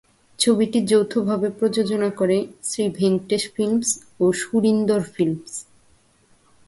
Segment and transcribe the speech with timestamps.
[0.39, 3.89] ছবিটি যৌথভাবে প্রযোজনা করে শ্রী ভেঙ্কটেশ ফিল্মস
[4.19, 5.51] ও সুরিন্দর ফিল্মস।